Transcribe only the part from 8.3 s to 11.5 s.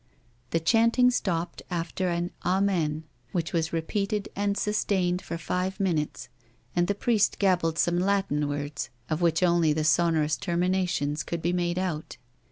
words of which only the sonorous terminations could